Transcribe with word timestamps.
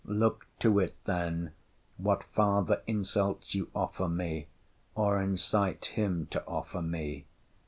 Look 0.07 0.47
to 0.61 0.79
it 0.79 0.95
then, 1.05 1.51
what 1.97 2.23
farther 2.23 2.81
insults 2.87 3.53
you 3.53 3.69
offer 3.75 4.09
me, 4.09 4.47
or 4.95 5.21
incite 5.21 5.85
him 5.93 6.25
to 6.31 6.43
offer 6.47 6.81
me. 6.81 7.27